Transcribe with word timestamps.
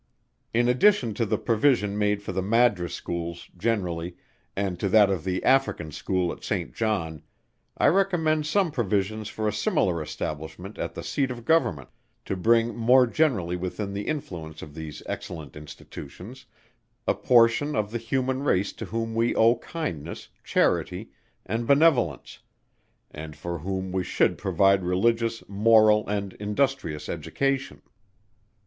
In 0.51 0.67
addition 0.67 1.13
to 1.13 1.27
the 1.27 1.37
provision 1.37 1.95
made 1.95 2.23
for 2.23 2.31
the 2.31 2.41
Madras 2.41 2.95
Schools, 2.95 3.51
generally, 3.55 4.15
and 4.55 4.79
to 4.79 4.89
that 4.89 5.11
of 5.11 5.23
the 5.23 5.43
African 5.43 5.91
School 5.91 6.31
at 6.31 6.43
St. 6.43 6.73
John, 6.73 7.21
I 7.77 7.85
recommend 7.85 8.47
some 8.47 8.71
provision 8.71 9.23
for 9.25 9.47
a 9.47 9.53
similar 9.53 10.01
establishment 10.01 10.79
at 10.79 10.95
the 10.95 11.03
Seat 11.03 11.29
of 11.29 11.45
Government, 11.45 11.89
to 12.25 12.35
bring 12.35 12.75
more 12.75 13.05
generally 13.05 13.55
within 13.55 13.93
the 13.93 14.07
influence 14.07 14.63
of 14.63 14.73
these 14.73 15.03
excellent 15.05 15.55
Institutions, 15.55 16.47
a 17.07 17.13
portion 17.13 17.75
of 17.75 17.91
the 17.91 17.99
human 17.99 18.41
race 18.41 18.73
to 18.73 18.85
whom 18.85 19.13
we 19.13 19.35
owe 19.35 19.57
kindness, 19.57 20.29
charity, 20.43 21.11
and 21.45 21.67
benevolence, 21.67 22.39
and 23.11 23.35
for 23.35 23.59
whom 23.59 23.91
we 23.91 24.03
should 24.03 24.39
provide 24.39 24.83
religious, 24.83 25.47
moral 25.47 26.07
and 26.07 26.33
industrious 26.39 27.07
education. 27.07 27.83